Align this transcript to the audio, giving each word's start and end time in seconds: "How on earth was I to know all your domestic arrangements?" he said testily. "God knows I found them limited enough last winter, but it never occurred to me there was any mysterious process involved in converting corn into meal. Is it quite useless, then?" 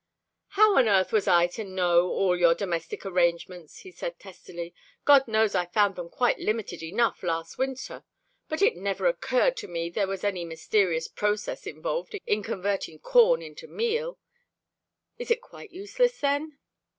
"How 0.57 0.77
on 0.77 0.89
earth 0.89 1.11
was 1.11 1.27
I 1.27 1.45
to 1.45 1.63
know 1.63 2.09
all 2.09 2.35
your 2.35 2.55
domestic 2.55 3.05
arrangements?" 3.05 3.81
he 3.81 3.91
said 3.91 4.17
testily. 4.19 4.73
"God 5.05 5.27
knows 5.27 5.53
I 5.53 5.67
found 5.67 5.95
them 5.95 6.09
limited 6.39 6.81
enough 6.81 7.21
last 7.21 7.59
winter, 7.59 8.03
but 8.49 8.63
it 8.63 8.75
never 8.75 9.05
occurred 9.05 9.55
to 9.57 9.67
me 9.67 9.91
there 9.91 10.07
was 10.07 10.23
any 10.23 10.43
mysterious 10.43 11.07
process 11.07 11.67
involved 11.67 12.15
in 12.25 12.41
converting 12.41 12.97
corn 12.97 13.43
into 13.43 13.67
meal. 13.67 14.17
Is 15.19 15.29
it 15.29 15.39
quite 15.39 15.69
useless, 15.69 16.19
then?" 16.19 16.57